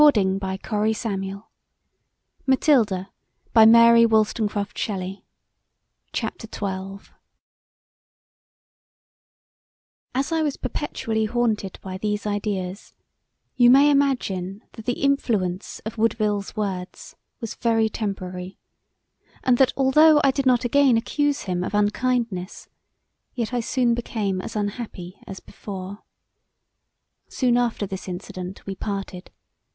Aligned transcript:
[F] 0.01 0.15
Spencer's 0.15 0.63
Faery 0.63 0.93
Queen 0.95 1.39
Book 2.47 2.81
1 2.91 3.05
Canto 3.05 3.07
CHAPTER 6.11 6.47
XII 6.51 7.11
As 10.15 10.31
I 10.31 10.41
was 10.41 10.57
perpetually 10.57 11.25
haunted 11.25 11.77
by 11.83 11.99
these 11.99 12.25
ideas, 12.25 12.95
you 13.55 13.69
may 13.69 13.91
imagine 13.91 14.63
that 14.71 14.85
the 14.85 15.03
influence 15.03 15.77
of 15.85 15.99
Woodville's 15.99 16.55
words 16.55 17.15
was 17.39 17.53
very 17.53 17.87
temporary; 17.87 18.57
and 19.43 19.59
that 19.59 19.71
although 19.77 20.19
I 20.23 20.31
did 20.31 20.47
not 20.47 20.65
again 20.65 20.97
accuse 20.97 21.41
him 21.41 21.63
of 21.63 21.75
unkindness, 21.75 22.67
yet 23.35 23.53
I 23.53 23.59
soon 23.59 23.93
became 23.93 24.41
as 24.41 24.55
unhappy 24.55 25.19
as 25.27 25.39
before. 25.39 26.01
Soon 27.27 27.55
after 27.55 27.85
this 27.85 28.07
incident 28.07 28.65
we 28.65 28.73
parted. 28.73 29.29